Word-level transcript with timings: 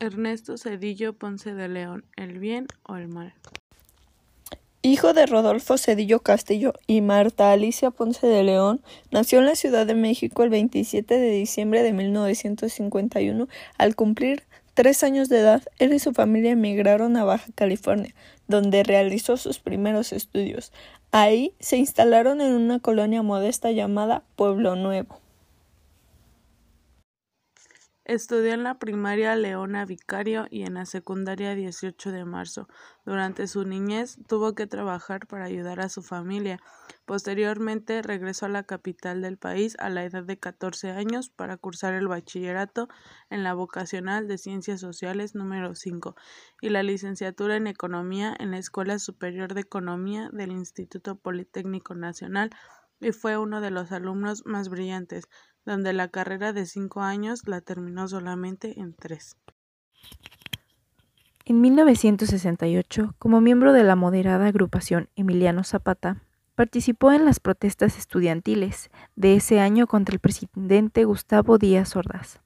Ernesto 0.00 0.56
Zedillo 0.56 1.12
Ponce 1.12 1.54
de 1.54 1.68
León: 1.68 2.04
¿El 2.14 2.38
bien 2.38 2.68
o 2.84 2.94
el 2.94 3.08
mal? 3.08 3.34
Hijo 4.80 5.12
de 5.12 5.26
Rodolfo 5.26 5.76
Cedillo 5.76 6.20
Castillo 6.20 6.72
y 6.86 7.00
Marta 7.00 7.50
Alicia 7.50 7.90
Ponce 7.90 8.28
de 8.28 8.44
León, 8.44 8.80
nació 9.10 9.40
en 9.40 9.46
la 9.46 9.56
Ciudad 9.56 9.86
de 9.86 9.96
México 9.96 10.44
el 10.44 10.50
27 10.50 11.18
de 11.18 11.30
diciembre 11.32 11.82
de 11.82 11.92
1951. 11.92 13.48
Al 13.76 13.96
cumplir 13.96 14.44
tres 14.74 15.02
años 15.02 15.28
de 15.28 15.40
edad, 15.40 15.64
él 15.80 15.92
y 15.92 15.98
su 15.98 16.12
familia 16.12 16.52
emigraron 16.52 17.16
a 17.16 17.24
Baja 17.24 17.50
California, 17.56 18.14
donde 18.46 18.84
realizó 18.84 19.36
sus 19.36 19.58
primeros 19.58 20.12
estudios. 20.12 20.72
Ahí 21.10 21.54
se 21.58 21.76
instalaron 21.76 22.40
en 22.40 22.52
una 22.52 22.78
colonia 22.78 23.24
modesta 23.24 23.72
llamada 23.72 24.22
Pueblo 24.36 24.76
Nuevo. 24.76 25.20
Estudió 28.08 28.54
en 28.54 28.62
la 28.62 28.78
primaria 28.78 29.36
Leona 29.36 29.84
Vicario 29.84 30.46
y 30.48 30.62
en 30.62 30.72
la 30.72 30.86
secundaria 30.86 31.54
18 31.54 32.10
de 32.10 32.24
marzo. 32.24 32.66
Durante 33.04 33.46
su 33.46 33.66
niñez 33.66 34.16
tuvo 34.26 34.54
que 34.54 34.66
trabajar 34.66 35.26
para 35.26 35.44
ayudar 35.44 35.80
a 35.80 35.90
su 35.90 36.00
familia. 36.00 36.58
Posteriormente 37.04 38.00
regresó 38.00 38.46
a 38.46 38.48
la 38.48 38.62
capital 38.62 39.20
del 39.20 39.36
país 39.36 39.76
a 39.78 39.90
la 39.90 40.06
edad 40.06 40.24
de 40.24 40.38
14 40.38 40.92
años 40.92 41.28
para 41.28 41.58
cursar 41.58 41.92
el 41.92 42.08
bachillerato 42.08 42.88
en 43.28 43.42
la 43.42 43.52
vocacional 43.52 44.26
de 44.26 44.38
Ciencias 44.38 44.80
Sociales 44.80 45.34
número 45.34 45.74
5 45.74 46.16
y 46.62 46.70
la 46.70 46.82
licenciatura 46.82 47.56
en 47.56 47.66
Economía 47.66 48.34
en 48.40 48.52
la 48.52 48.58
Escuela 48.58 48.98
Superior 48.98 49.52
de 49.52 49.60
Economía 49.60 50.30
del 50.32 50.52
Instituto 50.52 51.16
Politécnico 51.16 51.94
Nacional 51.94 52.52
y 53.00 53.12
fue 53.12 53.36
uno 53.36 53.60
de 53.60 53.70
los 53.70 53.92
alumnos 53.92 54.44
más 54.46 54.70
brillantes 54.70 55.28
donde 55.68 55.92
la 55.92 56.08
carrera 56.08 56.54
de 56.54 56.64
cinco 56.64 57.02
años 57.02 57.46
la 57.46 57.60
terminó 57.60 58.08
solamente 58.08 58.80
en 58.80 58.94
tres. 58.94 59.36
En 61.44 61.60
1968, 61.60 63.14
como 63.18 63.40
miembro 63.40 63.74
de 63.74 63.84
la 63.84 63.94
moderada 63.94 64.46
agrupación 64.46 65.08
Emiliano 65.14 65.64
Zapata, 65.64 66.22
participó 66.54 67.12
en 67.12 67.26
las 67.26 67.38
protestas 67.38 67.98
estudiantiles 67.98 68.90
de 69.14 69.36
ese 69.36 69.60
año 69.60 69.86
contra 69.86 70.14
el 70.14 70.20
presidente 70.20 71.04
Gustavo 71.04 71.58
Díaz 71.58 71.94
Ordaz. 71.96 72.40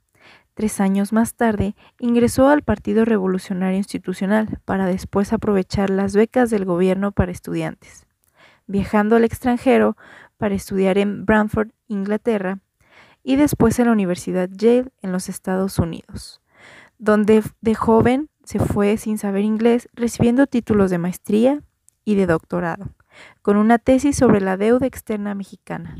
Tres 0.54 0.80
años 0.80 1.12
más 1.12 1.34
tarde, 1.34 1.76
ingresó 1.98 2.48
al 2.48 2.62
Partido 2.62 3.04
Revolucionario 3.04 3.78
Institucional 3.78 4.60
para 4.64 4.86
después 4.86 5.32
aprovechar 5.32 5.90
las 5.90 6.14
becas 6.14 6.50
del 6.50 6.64
gobierno 6.64 7.12
para 7.12 7.32
estudiantes. 7.32 8.06
Viajando 8.66 9.16
al 9.16 9.24
extranjero 9.24 9.96
para 10.36 10.54
estudiar 10.56 10.98
en 10.98 11.24
Brantford, 11.24 11.70
Inglaterra, 11.86 12.58
y 13.22 13.36
después 13.36 13.78
en 13.78 13.86
la 13.86 13.92
Universidad 13.92 14.48
Yale 14.50 14.90
en 15.02 15.12
los 15.12 15.28
Estados 15.28 15.78
Unidos, 15.78 16.40
donde 16.98 17.42
de 17.60 17.74
joven 17.74 18.28
se 18.44 18.58
fue 18.58 18.96
sin 18.96 19.18
saber 19.18 19.44
inglés 19.44 19.88
recibiendo 19.94 20.46
títulos 20.46 20.90
de 20.90 20.98
maestría 20.98 21.62
y 22.04 22.16
de 22.16 22.26
doctorado, 22.26 22.90
con 23.42 23.56
una 23.56 23.78
tesis 23.78 24.16
sobre 24.16 24.40
la 24.40 24.56
deuda 24.56 24.86
externa 24.86 25.34
mexicana. 25.34 25.96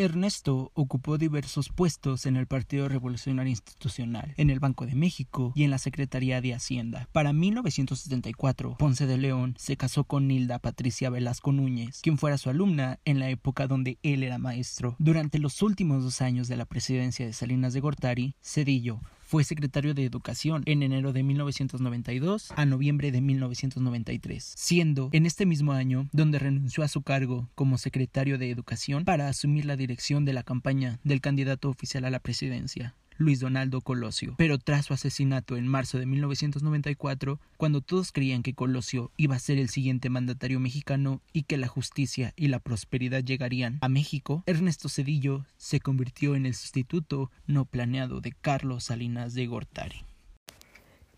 Ernesto 0.00 0.70
ocupó 0.74 1.18
diversos 1.18 1.70
puestos 1.70 2.24
en 2.26 2.36
el 2.36 2.46
Partido 2.46 2.88
Revolucionario 2.88 3.50
Institucional, 3.50 4.32
en 4.36 4.48
el 4.48 4.60
Banco 4.60 4.86
de 4.86 4.94
México 4.94 5.52
y 5.56 5.64
en 5.64 5.72
la 5.72 5.78
Secretaría 5.78 6.40
de 6.40 6.54
Hacienda. 6.54 7.08
Para 7.10 7.32
1974, 7.32 8.76
Ponce 8.78 9.06
de 9.08 9.18
León 9.18 9.56
se 9.58 9.76
casó 9.76 10.04
con 10.04 10.28
Nilda 10.28 10.60
Patricia 10.60 11.10
Velasco 11.10 11.50
Núñez, 11.50 12.00
quien 12.00 12.16
fuera 12.16 12.38
su 12.38 12.48
alumna 12.48 13.00
en 13.04 13.18
la 13.18 13.28
época 13.28 13.66
donde 13.66 13.98
él 14.04 14.22
era 14.22 14.38
maestro. 14.38 14.94
Durante 15.00 15.40
los 15.40 15.62
últimos 15.62 16.04
dos 16.04 16.22
años 16.22 16.46
de 16.46 16.56
la 16.56 16.64
presidencia 16.64 17.26
de 17.26 17.32
Salinas 17.32 17.72
de 17.72 17.80
Gortari, 17.80 18.36
Cedillo 18.40 19.00
fue 19.28 19.44
secretario 19.44 19.92
de 19.92 20.06
Educación 20.06 20.62
en 20.64 20.82
enero 20.82 21.12
de 21.12 21.22
1992 21.22 22.48
a 22.56 22.64
noviembre 22.64 23.12
de 23.12 23.20
1993, 23.20 24.54
siendo 24.56 25.10
en 25.12 25.26
este 25.26 25.44
mismo 25.44 25.72
año 25.72 26.08
donde 26.12 26.38
renunció 26.38 26.82
a 26.82 26.88
su 26.88 27.02
cargo 27.02 27.50
como 27.54 27.76
secretario 27.76 28.38
de 28.38 28.50
Educación 28.50 29.04
para 29.04 29.28
asumir 29.28 29.66
la 29.66 29.76
dirección 29.76 30.24
de 30.24 30.32
la 30.32 30.44
campaña 30.44 30.98
del 31.04 31.20
candidato 31.20 31.68
oficial 31.68 32.06
a 32.06 32.10
la 32.10 32.20
presidencia. 32.20 32.94
Luis 33.18 33.40
Donaldo 33.40 33.82
Colosio. 33.82 34.34
Pero 34.38 34.58
tras 34.58 34.86
su 34.86 34.94
asesinato 34.94 35.56
en 35.56 35.66
marzo 35.66 35.98
de 35.98 36.06
1994, 36.06 37.38
cuando 37.58 37.80
todos 37.80 38.12
creían 38.12 38.42
que 38.42 38.54
Colosio 38.54 39.10
iba 39.16 39.36
a 39.36 39.40
ser 39.40 39.58
el 39.58 39.68
siguiente 39.68 40.08
mandatario 40.08 40.60
mexicano 40.60 41.20
y 41.32 41.42
que 41.42 41.58
la 41.58 41.68
justicia 41.68 42.32
y 42.36 42.48
la 42.48 42.60
prosperidad 42.60 43.22
llegarían 43.22 43.78
a 43.82 43.88
México, 43.88 44.44
Ernesto 44.46 44.88
Cedillo 44.88 45.44
se 45.56 45.80
convirtió 45.80 46.34
en 46.34 46.46
el 46.46 46.54
sustituto 46.54 47.30
no 47.46 47.64
planeado 47.64 48.20
de 48.20 48.32
Carlos 48.32 48.84
Salinas 48.84 49.34
de 49.34 49.46
Gortari. 49.46 50.04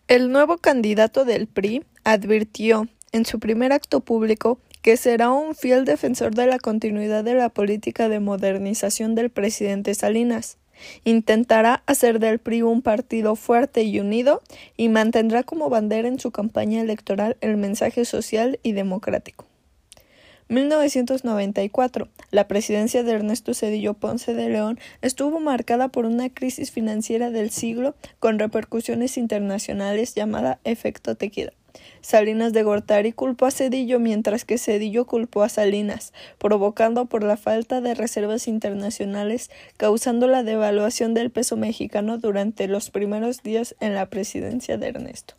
El 0.09 0.33
nuevo 0.33 0.59
candidato 0.59 1.25
del 1.25 1.47
PRI 1.47 1.85
advirtió 2.03 2.89
en 3.13 3.27
su 3.27 3.39
primer 3.39 3.73
acto 3.73 4.01
público 4.01 4.59
que 4.83 4.97
será 4.97 5.31
un 5.31 5.55
fiel 5.55 5.85
defensor 5.85 6.35
de 6.35 6.47
la 6.47 6.59
continuidad 6.59 7.23
de 7.23 7.35
la 7.35 7.51
política 7.51 8.09
de 8.09 8.19
modernización 8.19 9.15
del 9.15 9.31
presidente 9.31 9.95
Salinas. 9.95 10.57
Intentará 11.05 11.83
hacer 11.87 12.19
del 12.19 12.39
PRI 12.39 12.63
un 12.63 12.83
partido 12.83 13.37
fuerte 13.37 13.83
y 13.83 14.01
unido 14.01 14.43
y 14.77 14.89
mantendrá 14.89 15.43
como 15.43 15.71
bandera 15.71 16.09
en 16.09 16.19
su 16.19 16.31
campaña 16.31 16.81
electoral 16.81 17.37
el 17.41 17.57
mensaje 17.57 18.05
social 18.05 18.59
y 18.63 18.73
democrático. 18.73 19.47
1994. 20.51 22.09
La 22.33 22.49
presidencia 22.49 23.05
de 23.05 23.13
Ernesto 23.13 23.55
Cedillo 23.55 23.95
Ponce 23.95 24.35
de 24.35 24.49
León 24.49 24.81
estuvo 25.01 25.39
marcada 25.39 25.89
por 25.89 26.07
una 26.07 26.29
crisis 26.29 26.73
financiera 26.73 27.31
del 27.31 27.51
siglo 27.51 27.95
con 28.19 28.39
repercusiones 28.39 29.17
internacionales 29.17 30.15
llamada 30.15 30.59
efecto 30.65 31.15
tequila. 31.15 31.53
Salinas 32.01 32.53
de 32.53 32.63
Gortari 32.63 33.13
culpó 33.13 33.47
a 33.47 33.51
Cedillo 33.51 33.99
mientras 33.99 34.45
que 34.45 34.59
Cedillo 34.59 35.07
culpó 35.07 35.43
a 35.43 35.49
Salinas, 35.49 36.13
provocando 36.39 37.07
por 37.07 37.23
la 37.23 37.37
falta 37.37 37.81
de 37.81 37.95
reservas 37.95 38.49
internacionales, 38.49 39.51
causando 39.77 40.27
la 40.27 40.43
devaluación 40.43 41.15
del 41.15 41.31
peso 41.31 41.57
mexicano 41.57 42.19
durante 42.19 42.69
los 42.69 42.91
primeros 42.91 43.43
días 43.43 43.75
en 43.81 43.95
la 43.95 44.07
presidencia 44.07 44.79
de 44.79 44.89
Ernesto 44.89 45.35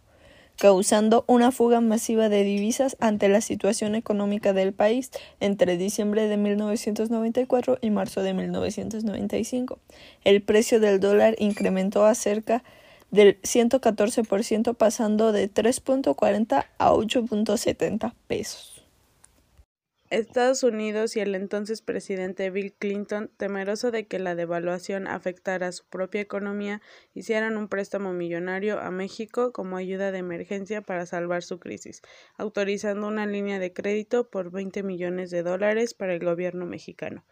causando 0.62 1.26
una 1.26 1.52
fuga 1.52 1.82
masiva 1.82 2.30
de 2.30 2.44
divisas 2.44 2.96
ante 3.00 3.30
la 3.30 3.42
situación 3.42 3.96
económica 3.96 4.54
del 4.54 4.74
país 4.74 5.10
entre 5.40 5.76
diciembre 5.76 6.28
de 6.28 6.38
1994 6.38 7.80
y 7.82 7.90
marzo 7.90 8.22
de 8.22 8.36
1995. 8.36 9.80
El 10.24 10.44
precio 10.44 10.80
del 10.80 11.00
dólar 11.00 11.36
incrementó 11.40 12.06
a 12.06 12.14
cerca 12.14 12.64
del 13.12 13.40
114% 13.42 14.76
pasando 14.76 15.32
de 15.32 15.54
3.40 15.54 16.66
a 16.78 16.92
8.70 16.92 18.14
pesos. 18.28 18.82
Estados 20.12 20.64
Unidos 20.64 21.16
y 21.16 21.22
el 21.22 21.36
entonces 21.36 21.82
presidente 21.82 22.50
Bill 22.50 22.74
Clinton, 22.74 23.32
temeroso 23.38 23.92
de 23.92 24.08
que 24.08 24.20
la 24.20 24.36
devaluación 24.36 25.08
afectara 25.08 25.72
su 25.72 25.86
propia 25.86 26.20
economía, 26.20 26.82
hicieran 27.14 27.56
un 27.56 27.70
préstamo 27.70 28.12
millonario 28.12 28.82
a 28.82 28.92
México 28.92 29.54
como 29.54 29.78
ayuda 29.78 30.12
de 30.12 30.18
emergencia 30.18 30.82
para 30.82 31.06
salvar 31.06 31.44
su 31.44 31.60
crisis, 31.60 32.02
autorizando 32.36 33.08
una 33.08 33.26
línea 33.26 33.58
de 33.58 33.72
crédito 33.72 34.30
por 34.30 34.52
20 34.52 34.84
millones 34.84 35.32
de 35.32 35.44
dólares 35.44 35.94
para 35.94 36.14
el 36.14 36.20
gobierno 36.20 36.66
mexicano. 36.66 37.24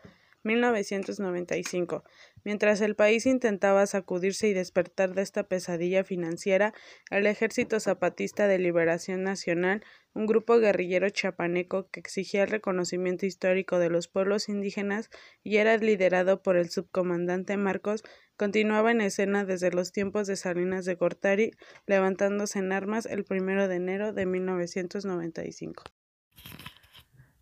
1995. 0.43 2.03
Mientras 2.43 2.81
el 2.81 2.95
país 2.95 3.25
intentaba 3.25 3.85
sacudirse 3.85 4.47
y 4.47 4.53
despertar 4.53 5.13
de 5.13 5.21
esta 5.21 5.43
pesadilla 5.43 6.03
financiera, 6.03 6.73
el 7.11 7.27
Ejército 7.27 7.79
Zapatista 7.79 8.47
de 8.47 8.59
Liberación 8.59 9.23
Nacional, 9.23 9.83
un 10.13 10.25
grupo 10.25 10.57
guerrillero 10.57 11.09
chapaneco 11.09 11.89
que 11.89 11.99
exigía 11.99 12.43
el 12.43 12.49
reconocimiento 12.49 13.25
histórico 13.25 13.79
de 13.79 13.89
los 13.89 14.07
pueblos 14.07 14.49
indígenas 14.49 15.09
y 15.43 15.57
era 15.57 15.77
liderado 15.77 16.41
por 16.41 16.57
el 16.57 16.69
subcomandante 16.69 17.57
Marcos, 17.57 18.03
continuaba 18.37 18.91
en 18.91 19.01
escena 19.01 19.45
desde 19.45 19.71
los 19.71 19.91
tiempos 19.91 20.27
de 20.27 20.37
Salinas 20.37 20.85
de 20.85 20.95
Gortari, 20.95 21.51
levantándose 21.85 22.59
en 22.59 22.71
armas 22.71 23.05
el 23.05 23.25
primero 23.25 23.67
de 23.67 23.75
enero 23.75 24.13
de 24.13 24.25
1995. 24.25 25.83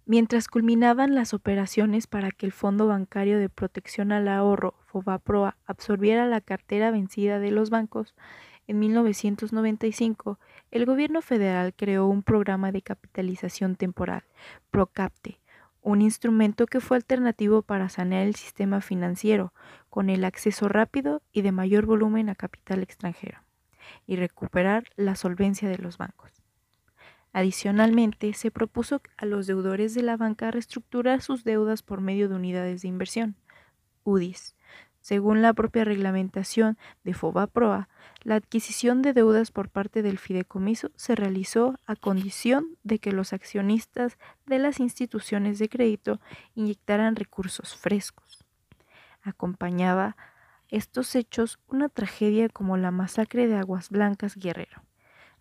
Mientras 0.09 0.47
culminaban 0.47 1.15
las 1.15 1.33
operaciones 1.33 2.07
para 2.07 2.31
que 2.31 2.45
el 2.45 2.53
Fondo 2.53 2.87
Bancario 2.87 3.39
de 3.39 3.49
Protección 3.49 4.13
al 4.13 4.29
Ahorro, 4.29 4.73
FOBAPROA, 4.85 5.57
absorbiera 5.65 6.25
la 6.25 6.39
cartera 6.39 6.91
vencida 6.91 7.39
de 7.39 7.51
los 7.51 7.69
bancos, 7.69 8.15
en 8.67 8.79
1995 8.79 10.39
el 10.71 10.85
gobierno 10.85 11.21
federal 11.21 11.73
creó 11.75 12.07
un 12.07 12.23
programa 12.23 12.71
de 12.71 12.81
capitalización 12.81 13.75
temporal, 13.75 14.23
PROCAPTE, 14.71 15.41
un 15.81 16.01
instrumento 16.01 16.67
que 16.67 16.79
fue 16.79 16.95
alternativo 16.95 17.61
para 17.61 17.89
sanear 17.89 18.27
el 18.27 18.35
sistema 18.35 18.79
financiero 18.79 19.51
con 19.89 20.09
el 20.09 20.23
acceso 20.23 20.69
rápido 20.69 21.21
y 21.33 21.41
de 21.41 21.51
mayor 21.51 21.85
volumen 21.85 22.29
a 22.29 22.35
capital 22.35 22.81
extranjero 22.81 23.39
y 24.05 24.15
recuperar 24.15 24.85
la 24.95 25.17
solvencia 25.17 25.67
de 25.67 25.79
los 25.79 25.97
bancos. 25.97 26.36
Adicionalmente, 27.37 28.33
se 28.33 28.49
propuso 28.49 28.99
a 29.15 29.27
los 29.27 29.45
deudores 29.45 29.93
de 29.93 30.01
la 30.01 30.17
banca 30.17 30.49
reestructurar 30.49 31.21
sus 31.21 31.43
deudas 31.43 31.83
por 31.83 32.01
medio 32.01 32.29
de 32.29 32.33
unidades 32.33 32.81
de 32.81 32.87
inversión, 32.87 33.35
UDIs, 34.03 34.55
Según 35.01 35.43
la 35.43 35.53
propia 35.53 35.83
reglamentación 35.83 36.79
de 37.03 37.13
FOBAPROA, 37.13 37.89
la 38.23 38.33
adquisición 38.33 39.03
de 39.03 39.13
deudas 39.13 39.51
por 39.51 39.69
parte 39.69 40.01
del 40.01 40.17
fideicomiso 40.17 40.89
se 40.95 41.13
realizó 41.13 41.77
a 41.85 41.95
condición 41.95 42.75
de 42.81 42.97
que 42.97 43.11
los 43.11 43.33
accionistas 43.33 44.17
de 44.47 44.57
las 44.57 44.79
instituciones 44.79 45.59
de 45.59 45.69
crédito 45.69 46.19
inyectaran 46.55 47.15
recursos 47.15 47.75
frescos. 47.75 48.45
Acompañaba 49.21 50.17
estos 50.69 51.13
hechos 51.13 51.59
una 51.67 51.87
tragedia 51.87 52.49
como 52.49 52.77
la 52.77 52.89
masacre 52.89 53.45
de 53.45 53.57
Aguas 53.57 53.91
Blancas 53.91 54.37
Guerrero, 54.37 54.81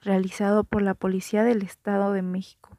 realizado 0.07 0.65
por 0.65 0.81
la 0.81 0.95
Policía 0.95 1.45
del 1.45 1.63
Estado 1.63 2.13
de 2.13 2.23
México, 2.23 2.71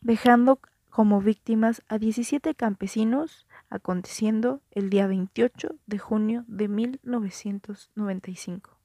dejando 0.00 0.58
como 0.88 1.20
víctimas 1.20 1.82
a 1.86 1.98
17 1.98 2.56
campesinos, 2.56 3.46
aconteciendo 3.68 4.60
el 4.72 4.90
día 4.90 5.06
28 5.06 5.76
de 5.86 5.98
junio 5.98 6.44
de 6.48 6.66
1995. 6.66 8.79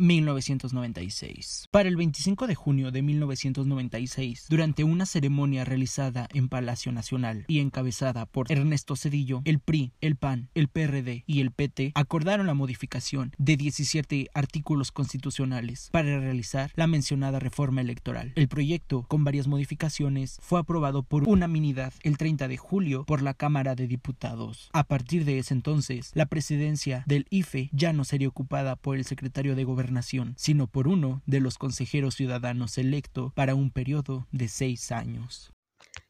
1996. 0.00 1.68
Para 1.70 1.90
el 1.90 1.96
25 1.96 2.46
de 2.46 2.54
junio 2.54 2.90
de 2.90 3.02
1996, 3.02 4.46
durante 4.48 4.82
una 4.82 5.04
ceremonia 5.04 5.66
realizada 5.66 6.26
en 6.32 6.48
Palacio 6.48 6.90
Nacional 6.90 7.44
y 7.48 7.60
encabezada 7.60 8.24
por 8.24 8.50
Ernesto 8.50 8.96
Cedillo, 8.96 9.42
el 9.44 9.60
PRI, 9.60 9.92
el 10.00 10.16
PAN, 10.16 10.48
el 10.54 10.68
PRD 10.68 11.24
y 11.26 11.40
el 11.40 11.50
PT 11.50 11.92
acordaron 11.94 12.46
la 12.46 12.54
modificación 12.54 13.32
de 13.36 13.58
17 13.58 14.28
artículos 14.32 14.90
constitucionales 14.90 15.90
para 15.92 16.18
realizar 16.18 16.72
la 16.76 16.86
mencionada 16.86 17.38
reforma 17.38 17.82
electoral. 17.82 18.32
El 18.36 18.48
proyecto, 18.48 19.04
con 19.06 19.24
varias 19.24 19.48
modificaciones, 19.48 20.38
fue 20.40 20.60
aprobado 20.60 21.02
por 21.02 21.28
unanimidad 21.28 21.92
el 22.04 22.16
30 22.16 22.48
de 22.48 22.56
julio 22.56 23.04
por 23.04 23.20
la 23.20 23.34
Cámara 23.34 23.74
de 23.74 23.86
Diputados. 23.86 24.70
A 24.72 24.84
partir 24.84 25.26
de 25.26 25.38
ese 25.38 25.52
entonces, 25.52 26.10
la 26.14 26.24
presidencia 26.24 27.04
del 27.06 27.26
IFE 27.28 27.68
ya 27.72 27.92
no 27.92 28.04
sería 28.04 28.28
ocupada 28.28 28.76
por 28.76 28.96
el 28.96 29.04
secretario 29.04 29.54
de 29.54 29.64
Gobernación 29.64 29.89
sino 30.36 30.66
por 30.66 30.88
uno 30.88 31.22
de 31.26 31.40
los 31.40 31.58
consejeros 31.58 32.14
ciudadanos 32.14 32.78
electo 32.78 33.32
para 33.34 33.54
un 33.54 33.70
periodo 33.70 34.26
de 34.32 34.48
seis 34.48 34.92
años. 34.92 35.52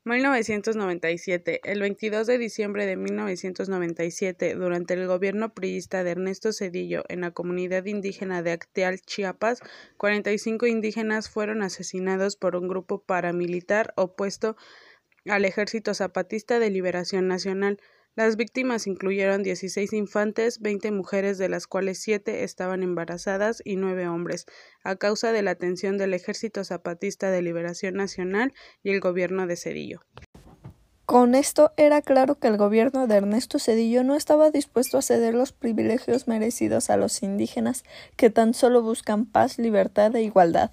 1997. 0.04 1.60
El 1.64 1.80
22 1.80 2.26
de 2.26 2.38
diciembre 2.38 2.86
de 2.86 2.96
1997, 2.96 4.54
durante 4.54 4.94
el 4.94 5.06
gobierno 5.06 5.52
priista 5.52 6.02
de 6.02 6.12
Ernesto 6.12 6.52
Cedillo 6.52 7.04
en 7.08 7.20
la 7.20 7.32
comunidad 7.32 7.84
indígena 7.84 8.42
de 8.42 8.52
Acteal, 8.52 9.00
Chiapas, 9.00 9.60
45 9.98 10.66
indígenas 10.66 11.28
fueron 11.28 11.62
asesinados 11.62 12.36
por 12.36 12.56
un 12.56 12.68
grupo 12.68 13.02
paramilitar 13.02 13.92
opuesto 13.96 14.56
al 15.26 15.44
Ejército 15.44 15.92
Zapatista 15.92 16.58
de 16.58 16.70
Liberación 16.70 17.28
Nacional. 17.28 17.78
Las 18.16 18.36
víctimas 18.36 18.88
incluyeron 18.88 19.44
16 19.44 19.92
infantes, 19.92 20.60
20 20.60 20.90
mujeres 20.90 21.38
de 21.38 21.48
las 21.48 21.66
cuales 21.66 22.00
7 22.00 22.42
estaban 22.42 22.82
embarazadas 22.82 23.62
y 23.64 23.76
9 23.76 24.08
hombres, 24.08 24.46
a 24.82 24.96
causa 24.96 25.30
de 25.30 25.42
la 25.42 25.52
atención 25.52 25.96
del 25.96 26.12
Ejército 26.14 26.64
Zapatista 26.64 27.30
de 27.30 27.40
Liberación 27.40 27.94
Nacional 27.94 28.52
y 28.82 28.90
el 28.90 29.00
gobierno 29.00 29.46
de 29.46 29.56
Cedillo. 29.56 30.00
Con 31.06 31.34
esto 31.34 31.72
era 31.76 32.02
claro 32.02 32.36
que 32.36 32.48
el 32.48 32.56
gobierno 32.56 33.06
de 33.06 33.16
Ernesto 33.16 33.58
Cedillo 33.58 34.04
no 34.04 34.14
estaba 34.14 34.50
dispuesto 34.50 34.98
a 34.98 35.02
ceder 35.02 35.34
los 35.34 35.52
privilegios 35.52 36.28
merecidos 36.28 36.90
a 36.90 36.96
los 36.96 37.22
indígenas 37.22 37.84
que 38.16 38.30
tan 38.30 38.54
solo 38.54 38.82
buscan 38.82 39.24
paz, 39.24 39.58
libertad 39.58 40.14
e 40.14 40.22
igualdad. 40.22 40.70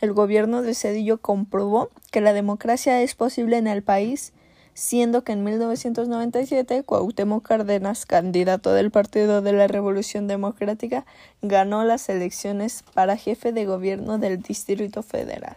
El 0.00 0.12
gobierno 0.12 0.62
de 0.62 0.74
Cedillo 0.74 1.18
comprobó 1.18 1.90
que 2.10 2.20
la 2.20 2.32
democracia 2.32 3.02
es 3.02 3.14
posible 3.14 3.56
en 3.56 3.68
el 3.68 3.84
país 3.84 4.32
siendo 4.78 5.24
que 5.24 5.32
en 5.32 5.42
1997 5.42 6.84
Cuauhtémoc 6.84 7.44
Cárdenas, 7.44 8.06
candidato 8.06 8.72
del 8.72 8.92
Partido 8.92 9.42
de 9.42 9.52
la 9.52 9.66
Revolución 9.66 10.28
Democrática, 10.28 11.04
ganó 11.42 11.82
las 11.82 12.08
elecciones 12.08 12.84
para 12.94 13.16
jefe 13.16 13.52
de 13.52 13.66
gobierno 13.66 14.18
del 14.18 14.40
Distrito 14.40 15.02
Federal. 15.02 15.56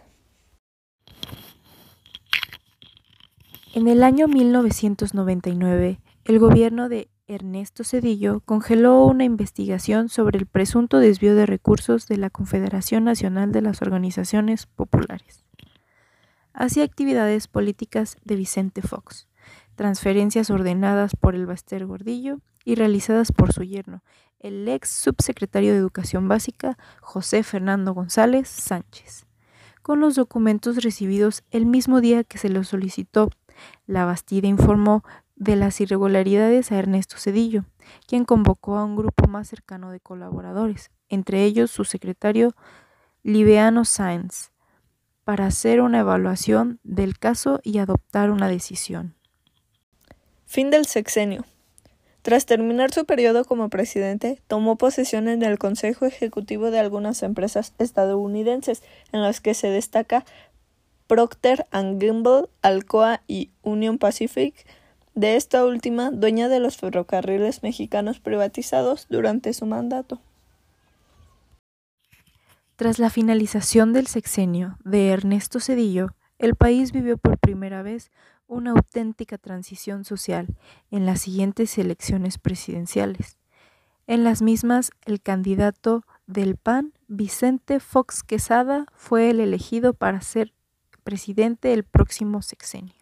En 3.74 3.86
el 3.86 4.02
año 4.02 4.26
1999, 4.26 6.00
el 6.24 6.38
gobierno 6.40 6.88
de 6.88 7.08
Ernesto 7.28 7.84
Cedillo 7.84 8.40
congeló 8.40 9.04
una 9.04 9.22
investigación 9.22 10.08
sobre 10.08 10.36
el 10.38 10.46
presunto 10.46 10.98
desvío 10.98 11.36
de 11.36 11.46
recursos 11.46 12.08
de 12.08 12.16
la 12.16 12.28
Confederación 12.28 13.04
Nacional 13.04 13.52
de 13.52 13.62
las 13.62 13.82
Organizaciones 13.82 14.66
Populares 14.66 15.41
hacia 16.54 16.84
actividades 16.84 17.48
políticas 17.48 18.16
de 18.24 18.36
Vicente 18.36 18.82
Fox, 18.82 19.28
transferencias 19.74 20.50
ordenadas 20.50 21.16
por 21.16 21.34
el 21.34 21.46
Baster 21.46 21.86
Gordillo 21.86 22.40
y 22.64 22.74
realizadas 22.74 23.32
por 23.32 23.52
su 23.52 23.62
yerno, 23.62 24.02
el 24.38 24.68
ex 24.68 24.90
subsecretario 24.90 25.72
de 25.72 25.78
Educación 25.78 26.28
Básica, 26.28 26.76
José 27.00 27.42
Fernando 27.42 27.94
González 27.94 28.48
Sánchez. 28.48 29.26
Con 29.82 30.00
los 30.00 30.14
documentos 30.14 30.82
recibidos 30.82 31.42
el 31.50 31.66
mismo 31.66 32.00
día 32.00 32.22
que 32.24 32.38
se 32.38 32.48
los 32.48 32.68
solicitó, 32.68 33.30
la 33.86 34.04
Bastida 34.04 34.46
informó 34.46 35.02
de 35.34 35.56
las 35.56 35.80
irregularidades 35.80 36.70
a 36.70 36.78
Ernesto 36.78 37.16
Cedillo, 37.18 37.64
quien 38.06 38.24
convocó 38.24 38.76
a 38.76 38.84
un 38.84 38.94
grupo 38.94 39.26
más 39.26 39.48
cercano 39.48 39.90
de 39.90 39.98
colaboradores, 39.98 40.90
entre 41.08 41.44
ellos 41.44 41.70
su 41.70 41.84
secretario 41.84 42.54
Libeano 43.24 43.84
Sáenz, 43.84 44.51
para 45.24 45.46
hacer 45.46 45.80
una 45.80 46.00
evaluación 46.00 46.80
del 46.82 47.18
caso 47.18 47.60
y 47.62 47.78
adoptar 47.78 48.30
una 48.30 48.48
decisión. 48.48 49.14
Fin 50.46 50.70
del 50.70 50.86
sexenio. 50.86 51.44
Tras 52.22 52.46
terminar 52.46 52.92
su 52.92 53.04
periodo 53.04 53.44
como 53.44 53.68
presidente, 53.68 54.40
tomó 54.46 54.76
posesión 54.76 55.28
en 55.28 55.42
el 55.42 55.58
Consejo 55.58 56.06
Ejecutivo 56.06 56.70
de 56.70 56.78
algunas 56.78 57.22
empresas 57.22 57.74
estadounidenses, 57.78 58.82
en 59.12 59.22
las 59.22 59.40
que 59.40 59.54
se 59.54 59.68
destaca 59.68 60.24
Procter 61.08 61.66
Gamble, 61.72 62.48
Alcoa 62.62 63.22
y 63.26 63.50
Union 63.62 63.98
Pacific, 63.98 64.54
de 65.14 65.36
esta 65.36 65.64
última 65.64 66.10
dueña 66.10 66.48
de 66.48 66.60
los 66.60 66.76
ferrocarriles 66.76 67.62
mexicanos 67.62 68.20
privatizados 68.20 69.06
durante 69.10 69.52
su 69.52 69.66
mandato. 69.66 70.20
Tras 72.82 72.98
la 72.98 73.10
finalización 73.10 73.92
del 73.92 74.08
sexenio 74.08 74.76
de 74.82 75.10
Ernesto 75.10 75.60
Cedillo, 75.60 76.16
el 76.40 76.56
país 76.56 76.90
vivió 76.90 77.16
por 77.16 77.38
primera 77.38 77.80
vez 77.80 78.10
una 78.48 78.72
auténtica 78.72 79.38
transición 79.38 80.04
social 80.04 80.48
en 80.90 81.06
las 81.06 81.20
siguientes 81.20 81.78
elecciones 81.78 82.38
presidenciales. 82.38 83.38
En 84.08 84.24
las 84.24 84.42
mismas, 84.42 84.90
el 85.04 85.20
candidato 85.20 86.02
del 86.26 86.56
PAN, 86.56 86.92
Vicente 87.06 87.78
Fox 87.78 88.24
Quesada, 88.24 88.86
fue 88.96 89.30
el 89.30 89.38
elegido 89.38 89.94
para 89.94 90.20
ser 90.20 90.52
presidente 91.04 91.72
el 91.74 91.84
próximo 91.84 92.42
sexenio. 92.42 93.01